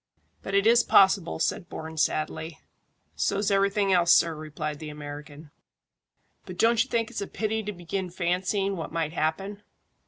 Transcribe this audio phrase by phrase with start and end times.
[0.41, 2.59] "But it is possible," said Bourne sadly.
[3.15, 5.51] "So's everything else, sir," replied the American.
[6.47, 9.61] "But don't you think it's a pity to begin fancying what might happen?"